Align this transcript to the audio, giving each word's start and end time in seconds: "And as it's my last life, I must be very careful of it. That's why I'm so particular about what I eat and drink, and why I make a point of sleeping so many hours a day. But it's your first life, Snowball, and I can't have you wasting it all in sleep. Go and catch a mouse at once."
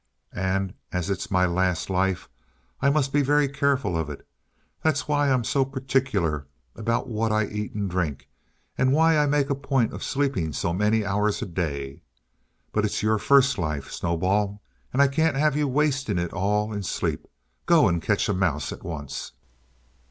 "And 0.33 0.73
as 0.91 1.11
it's 1.11 1.29
my 1.29 1.45
last 1.45 1.87
life, 1.87 2.27
I 2.81 2.89
must 2.89 3.13
be 3.13 3.21
very 3.21 3.47
careful 3.47 3.95
of 3.95 4.09
it. 4.09 4.27
That's 4.81 5.07
why 5.07 5.29
I'm 5.29 5.43
so 5.43 5.63
particular 5.63 6.47
about 6.75 7.07
what 7.07 7.31
I 7.31 7.45
eat 7.45 7.75
and 7.75 7.87
drink, 7.87 8.27
and 8.79 8.93
why 8.93 9.15
I 9.15 9.27
make 9.27 9.51
a 9.51 9.53
point 9.55 9.93
of 9.93 10.03
sleeping 10.03 10.53
so 10.53 10.73
many 10.73 11.05
hours 11.05 11.43
a 11.43 11.45
day. 11.45 12.01
But 12.71 12.83
it's 12.83 13.03
your 13.03 13.19
first 13.19 13.59
life, 13.59 13.91
Snowball, 13.91 14.63
and 14.91 15.03
I 15.03 15.07
can't 15.07 15.37
have 15.37 15.55
you 15.55 15.67
wasting 15.67 16.17
it 16.17 16.33
all 16.33 16.73
in 16.73 16.81
sleep. 16.81 17.27
Go 17.67 17.87
and 17.87 18.01
catch 18.01 18.27
a 18.27 18.33
mouse 18.33 18.71
at 18.73 18.83
once." 18.83 19.33